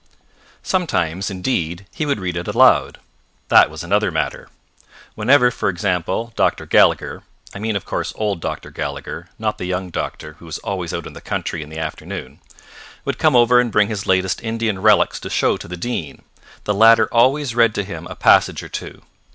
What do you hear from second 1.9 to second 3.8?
he would read it aloud. That